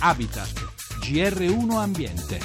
[0.00, 0.48] Habitat,
[1.00, 2.40] GR1 Ambiente.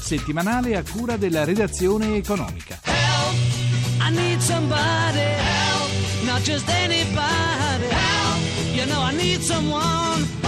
[0.00, 2.78] Settimanale a cura della redazione economica.
[2.82, 3.34] Help,
[4.00, 5.18] I need somebody.
[5.18, 5.90] Help,
[6.24, 7.88] not just anybody.
[7.88, 10.39] Help, you know I need someone.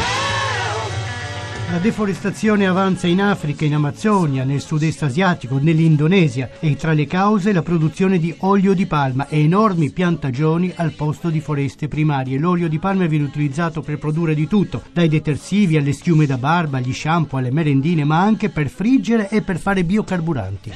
[1.73, 7.51] La deforestazione avanza in Africa, in Amazzonia, nel sud-est asiatico, nell'Indonesia e tra le cause
[7.51, 12.39] la produzione di olio di palma e enormi piantagioni al posto di foreste primarie.
[12.39, 16.77] L'olio di palma viene utilizzato per produrre di tutto, dai detersivi alle schiume da barba,
[16.77, 20.73] agli shampoo, alle merendine, ma anche per friggere e per fare biocarburanti.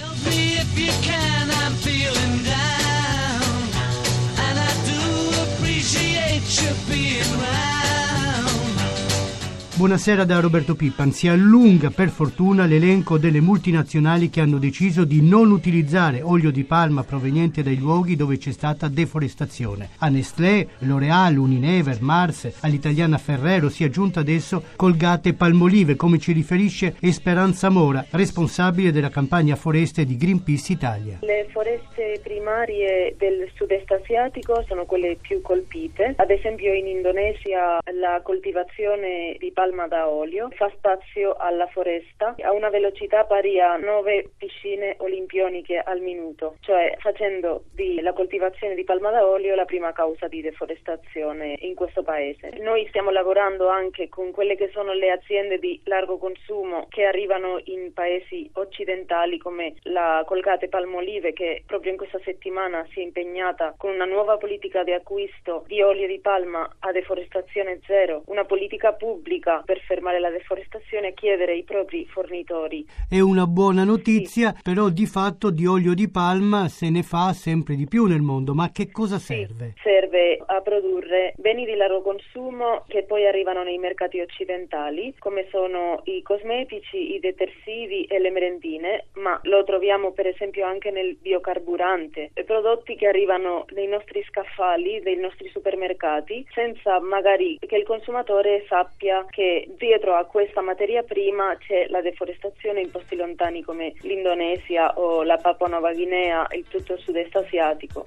[9.76, 11.10] Buonasera da Roberto Pippan.
[11.12, 16.64] Si allunga per fortuna l'elenco delle multinazionali che hanno deciso di non utilizzare olio di
[16.64, 19.90] palma proveniente dai luoghi dove c'è stata deforestazione.
[19.98, 26.32] A Nestlé, L'Oreal, Unilever, Mars, all'italiana Ferrero si è aggiunta adesso Colgate Palmolive, come ci
[26.32, 31.18] riferisce Esperanza Mora, responsabile della campagna foreste di Greenpeace Italia.
[31.20, 36.14] Le foreste primarie del sud-est asiatico sono quelle più colpite.
[36.16, 42.52] Ad esempio in Indonesia la coltivazione di palma da olio fa spazio alla foresta a
[42.52, 48.84] una velocità pari a 9 piscine olimpioniche al minuto, cioè facendo di la coltivazione di
[48.84, 52.50] palma da olio la prima causa di deforestazione in questo paese.
[52.60, 57.60] Noi stiamo lavorando anche con quelle che sono le aziende di largo consumo che arrivano
[57.64, 63.74] in paesi occidentali come la Colgate Palmolive che proprio in questa settimana si è impegnata
[63.76, 68.92] con una nuova politica di acquisto di olio di palma a deforestazione zero, una politica
[68.92, 72.86] pubblica per fermare la deforestazione e chiedere ai propri fornitori.
[73.08, 77.74] È una buona notizia, però di fatto di olio di palma se ne fa sempre
[77.74, 79.74] di più nel mondo, ma che cosa serve?
[79.76, 85.46] Sì, serve a produrre beni di largo consumo che poi arrivano nei mercati occidentali, come
[85.50, 91.16] sono i cosmetici, i detersivi e le merendine, ma lo troviamo per esempio anche nel
[91.16, 98.64] biocarburante, prodotti che arrivano nei nostri scaffali, dei nostri supermercati, senza magari che il consumatore
[98.68, 99.45] sappia che
[99.76, 105.36] dietro a questa materia prima c'è la deforestazione in posti lontani come l'Indonesia o la
[105.36, 108.06] Papua Nuova Guinea e tutto il sud-est asiatico.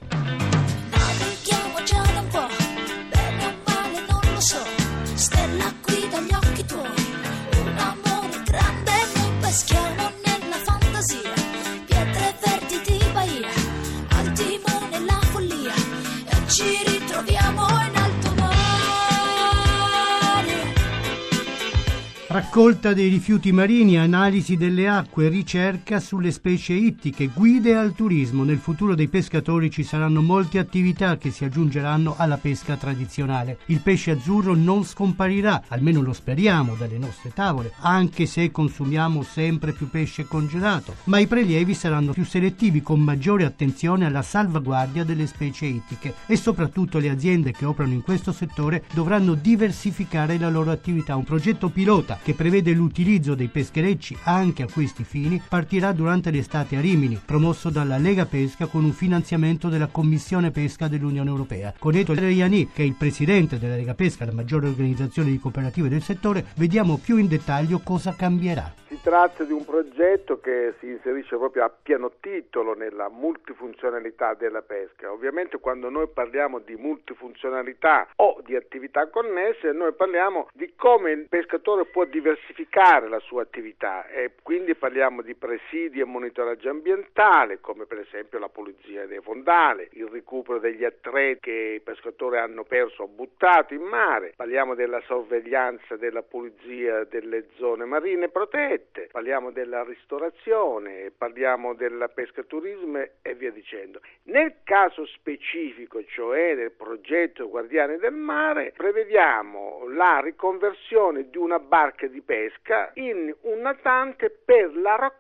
[22.52, 28.44] Raccolta dei rifiuti marini, analisi delle acque, ricerca sulle specie ittiche, guide al turismo.
[28.44, 33.60] Nel futuro dei pescatori ci saranno molte attività che si aggiungeranno alla pesca tradizionale.
[33.68, 39.72] Il pesce azzurro non scomparirà, almeno lo speriamo, dalle nostre tavole, anche se consumiamo sempre
[39.72, 40.96] più pesce congelato.
[41.04, 46.36] Ma i prelievi saranno più selettivi, con maggiore attenzione alla salvaguardia delle specie ittiche e
[46.36, 51.16] soprattutto le aziende che operano in questo settore dovranno diversificare la loro attività.
[51.16, 56.76] Un progetto pilota che prevede l'utilizzo dei pescherecci anche a questi fini partirà durante l'estate
[56.76, 61.74] a Rimini, promosso dalla Lega Pesca con un finanziamento della Commissione Pesca dell'Unione Europea.
[61.78, 65.90] Con Eto Reiani, che è il presidente della Lega Pesca, la maggiore organizzazione di cooperative
[65.90, 68.74] del settore, vediamo più in dettaglio cosa cambierà.
[68.90, 74.64] Si tratta di un progetto che si inserisce proprio a pieno titolo nella multifunzionalità della
[74.64, 75.12] pesca.
[75.12, 81.28] Ovviamente quando noi parliamo di multifunzionalità o di attività connesse, noi parliamo di come il
[81.30, 87.86] pescatore può diversificare la sua attività e quindi parliamo di presidi e monitoraggio ambientale, come
[87.86, 93.04] per esempio la pulizia dei fondali, il recupero degli attrezzi che i pescatori hanno perso
[93.04, 98.78] o buttato in mare, parliamo della sorveglianza della pulizia delle zone marine protette,
[99.12, 104.02] parliamo della ristorazione, parliamo del pescaturismo e via dicendo.
[104.24, 112.08] Nel caso specifico, cioè del progetto Guardiani del Mare, prevediamo la riconversione di una barca
[112.08, 115.19] di pesca in un natante per la raccolta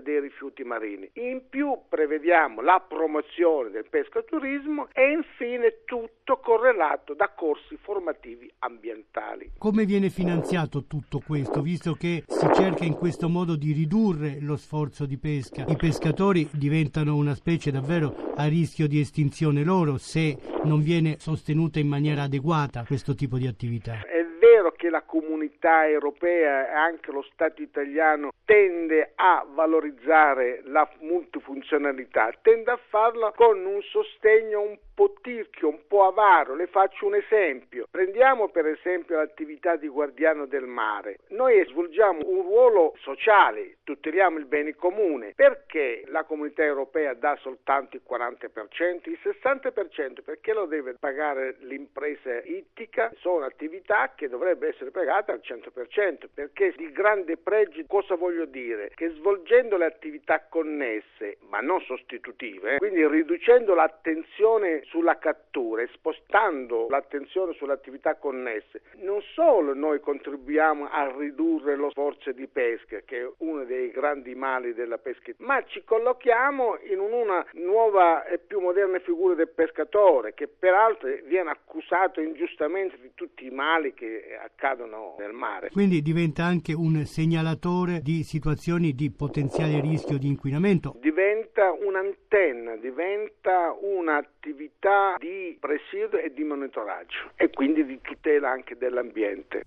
[0.00, 1.10] dei rifiuti marini.
[1.14, 9.52] In più prevediamo la promozione del pescaturismo e infine tutto correlato da corsi formativi ambientali.
[9.58, 14.56] Come viene finanziato tutto questo, visto che si cerca in questo modo di ridurre lo
[14.56, 15.64] sforzo di pesca?
[15.66, 21.78] I pescatori diventano una specie davvero a rischio di estinzione loro se non viene sostenuta
[21.78, 24.00] in maniera adeguata questo tipo di attività.
[24.04, 30.90] È vero che la comunità europea e anche lo Stato italiano tende a valorizzare la
[31.02, 36.54] multifunzionalità, tende a farlo con un sostegno un po' tirchio, un po' avaro.
[36.54, 37.86] Le faccio un esempio.
[37.90, 41.20] Prendiamo per esempio l'attività di guardiano del mare.
[41.28, 45.32] Noi svolgiamo un ruolo sociale, tuteliamo il bene comune.
[45.34, 49.08] Perché la comunità europea dà soltanto il 40%?
[49.08, 53.10] Il 60% perché lo deve pagare l'impresa ittica?
[53.20, 58.90] Sono attività che dovrebbe essere pagate al 100% perché di grande pregio cosa voglio dire?
[58.94, 66.86] Che svolgendo le attività connesse ma non sostitutive, quindi riducendo l'attenzione sulla cattura e spostando
[66.88, 73.20] l'attenzione sulle attività connesse, non solo noi contribuiamo a ridurre lo sforzo di pesca, che
[73.20, 78.60] è uno dei grandi mali della pesca, ma ci collochiamo in una nuova e più
[78.60, 85.16] moderna figura del pescatore, che peraltro viene accusato ingiustamente di tutti i mali che accadono
[85.18, 85.70] nel mare.
[85.70, 90.94] Quindi diventa anche un segnalatore di situazioni di potenziale rischio di inquinamento.
[91.00, 99.64] Diventa un'antenna, diventa un'attività di presidio e di monitoraggio e quindi di tutela anche dell'ambiente.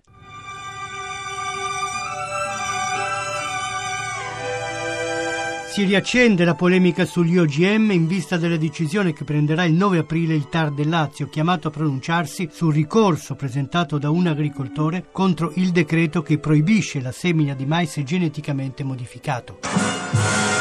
[5.73, 10.35] Si riaccende la polemica sugli OGM in vista della decisione che prenderà il 9 aprile
[10.35, 15.71] il TAR del Lazio, chiamato a pronunciarsi sul ricorso presentato da un agricoltore contro il
[15.71, 20.52] decreto che proibisce la semina di mais geneticamente modificato.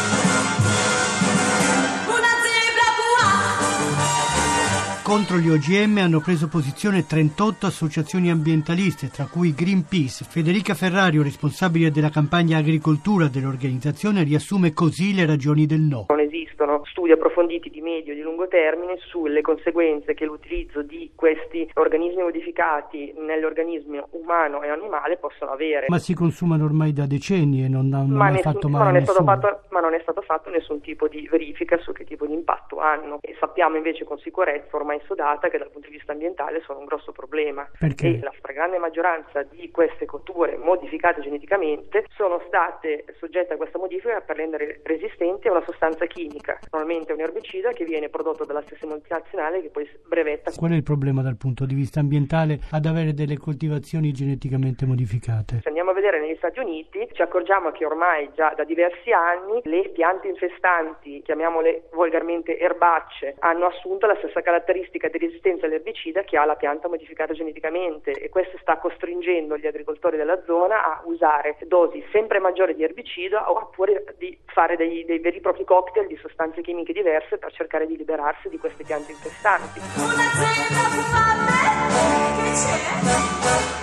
[5.12, 10.24] Contro gli OGM hanno preso posizione 38 associazioni ambientaliste, tra cui Greenpeace.
[10.26, 16.06] Federica Ferrario, responsabile della campagna agricoltura dell'organizzazione, riassume così le ragioni del no.
[16.08, 16.18] Non
[16.62, 21.68] esistono studi approfonditi di medio e di lungo termine sulle conseguenze che l'utilizzo di questi
[21.74, 25.86] organismi modificati nell'organismo umano e animale possono avere.
[25.88, 28.90] Ma si consumano ormai da decenni e non hanno Ma mai nessun- fatto ma male
[28.90, 29.40] non, a è stato nessuno.
[29.40, 32.78] fatto, ma non è stato fatto nessun tipo di verifica su che tipo di impatto
[32.78, 33.18] hanno.
[33.20, 36.84] E sappiamo invece con sicurezza, ormai sodata, che dal punto di vista ambientale sono un
[36.84, 37.68] grosso problema.
[37.78, 38.06] Perché?
[38.06, 44.20] E la stragrande maggioranza di queste colture modificate geneticamente sono state soggette a questa modifica
[44.20, 48.86] per rendere resistenti a una sostanza chimica, normalmente un erbicida che viene prodotto dalla stessa
[48.86, 53.14] multinazionale che poi brevetta Qual è il problema dal punto di vista ambientale ad avere
[53.14, 55.60] delle coltivazioni geneticamente modificate?
[55.62, 59.60] Se andiamo a vedere negli Stati Uniti ci accorgiamo che ormai già da diversi anni
[59.64, 66.36] le piante infestanti, chiamiamole volgarmente erbacce, hanno assunto la stessa caratteristica di resistenza all'erbicida che
[66.36, 71.56] ha la pianta modificata geneticamente e questo sta costringendo gli agricoltori della zona a usare
[71.66, 76.16] dosi sempre maggiori di erbicida oppure di fare dei, dei veri e propri cocktail di
[76.16, 79.78] sostanze chimiche diverse per cercare di liberarsi di queste piante infestanti.
[79.78, 82.76] Un'azienda fumante che c'è?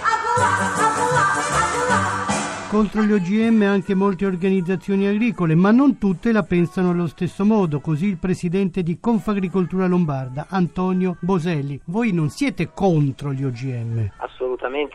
[0.03, 2.29] Agua, agua, agua.
[2.69, 7.79] Contro gli OGM anche molte organizzazioni agricole, ma non tutte la pensano allo stesso modo,
[7.79, 11.79] così il presidente di Confagricoltura Lombarda, Antonio Boselli.
[11.85, 14.11] Voi non siete contro gli OGM.
[14.17, 14.48] Assolutamente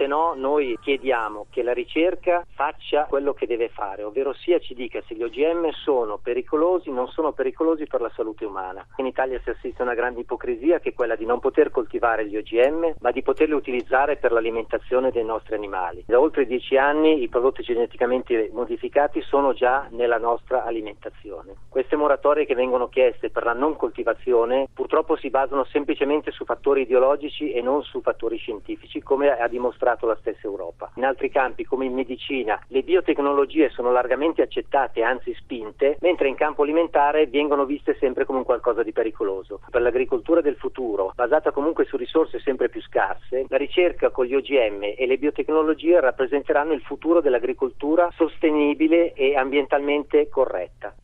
[0.06, 5.00] no, noi chiediamo che la ricerca faccia quello che deve fare, ovvero sia ci dica
[5.06, 8.86] se gli OGM sono pericolosi o non sono pericolosi per la salute umana.
[8.96, 12.26] In Italia si assiste a una grande ipocrisia che è quella di non poter coltivare
[12.26, 16.04] gli OGM, ma di poterli utilizzare per l'alimentazione dei nostri animali.
[16.06, 21.54] Da oltre dieci anni i prodotti geneticamente modificati sono già nella nostra alimentazione.
[21.68, 26.82] Queste moratorie che vengono chieste per la non coltivazione purtroppo si basano semplicemente su fattori
[26.82, 30.90] ideologici e non su fattori scientifici, come ha dimostrato la stessa Europa.
[30.96, 36.34] In altri campi, come in medicina, le biotecnologie sono largamente accettate, anzi spinte, mentre in
[36.34, 39.60] campo alimentare vengono viste sempre come un qualcosa di pericoloso.
[39.70, 44.34] Per l'agricoltura del futuro, basata comunque su risorse sempre più scarse, la ricerca con gli
[44.34, 50.94] OGM e le biotecnologie rappresenteranno il futuro dell'agricoltura sostenibile e ambientalmente corretta.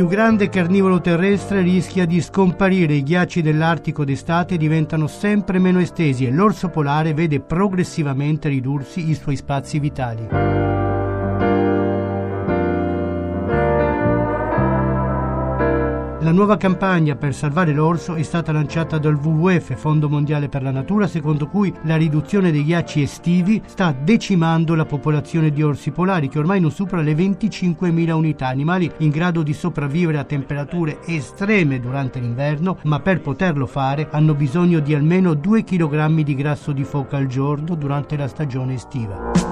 [0.00, 6.24] Più grande carnivoro terrestre rischia di scomparire, i ghiacci dell'Artico d'estate diventano sempre meno estesi
[6.24, 10.59] e l'orso polare vede progressivamente ridursi i suoi spazi vitali.
[16.30, 20.70] La nuova campagna per salvare l'orso è stata lanciata dal WWF, Fondo Mondiale per la
[20.70, 26.28] Natura, secondo cui la riduzione dei ghiacci estivi sta decimando la popolazione di orsi polari,
[26.28, 31.80] che ormai non supera le 25.000 unità, animali in grado di sopravvivere a temperature estreme
[31.80, 36.84] durante l'inverno, ma per poterlo fare hanno bisogno di almeno 2 kg di grasso di
[36.84, 39.49] foca al giorno durante la stagione estiva.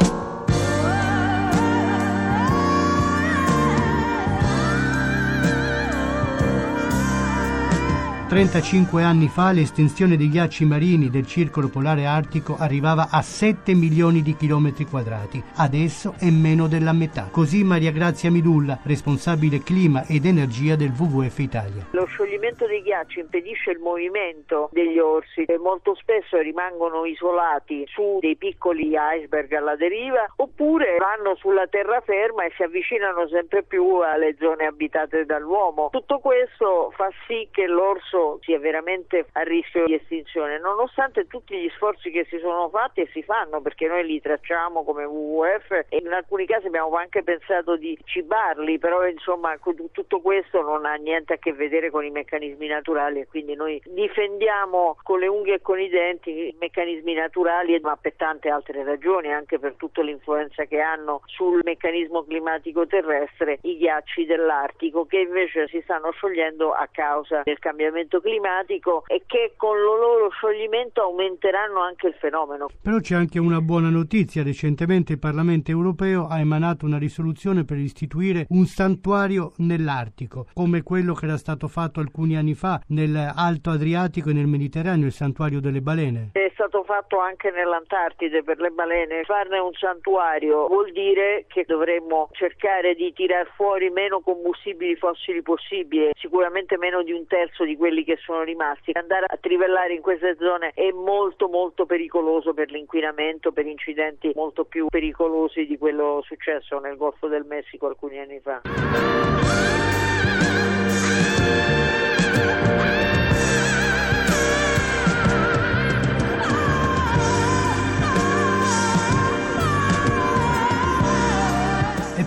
[8.39, 14.23] 35 anni fa l'estensione dei ghiacci marini del circolo polare artico arrivava a 7 milioni
[14.23, 17.31] di chilometri quadrati, adesso è meno della metà.
[17.33, 21.87] Così Maria Grazia Midulla, responsabile clima ed energia del WWF Italia.
[21.91, 28.19] Lo scioglimento dei ghiacci impedisce il movimento degli orsi e molto spesso rimangono isolati su
[28.21, 34.37] dei piccoli iceberg alla deriva oppure vanno sulla terraferma e si avvicinano sempre più alle
[34.39, 35.89] zone abitate dall'uomo.
[35.91, 41.71] Tutto questo fa sì che l'orso sia veramente a rischio di estinzione, nonostante tutti gli
[41.71, 45.99] sforzi che si sono fatti e si fanno, perché noi li tracciamo come WWF e
[45.99, 49.57] in alcuni casi abbiamo anche pensato di cibarli, però insomma
[49.93, 53.81] tutto questo non ha niente a che vedere con i meccanismi naturali e quindi noi
[53.85, 58.85] difendiamo con le unghie e con i denti i meccanismi naturali, ma per tante altre
[58.85, 65.19] ragioni, anche per tutta l'influenza che hanno sul meccanismo climatico terrestre i ghiacci dell'Artico che
[65.21, 70.31] invece si stanno sciogliendo a causa del cambiamento cambiamento climatico e che con il loro
[70.31, 72.69] scioglimento aumenteranno anche il fenomeno.
[72.83, 77.79] Però c'è anche una buona notizia, recentemente il Parlamento europeo ha emanato una risoluzione per
[77.79, 84.31] istituire un santuario nell'Artico, come quello che era stato fatto alcuni anni fa nell'Alto Adriatico
[84.31, 86.31] e nel Mediterraneo, il santuario delle balene.
[86.33, 89.23] È stato fatto anche nell'Antartide per le balene.
[89.25, 96.11] Farne un santuario vuol dire che dovremmo cercare di tirar fuori meno combustibili fossili possibili,
[96.15, 98.93] sicuramente meno di un terzo di quelli quelli che sono rimasti.
[98.95, 104.65] Andare a trivellare in queste zone è molto molto pericoloso per l'inquinamento, per incidenti molto
[104.65, 108.61] più pericolosi di quello successo nel Golfo del Messico alcuni anni fa.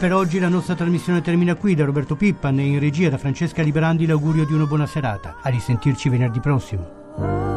[0.02, 1.76] Per oggi la nostra trasmissione termina qui.
[1.76, 5.38] Da Roberto Pippan e in regia da Francesca Liberandi l'augurio di una buona serata.
[5.44, 7.51] A risentirci venerdì prossimo.